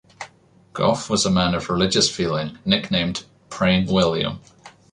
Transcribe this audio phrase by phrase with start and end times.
[0.73, 4.41] Goffe was a man of religious feeling, nicknamed "Praying William".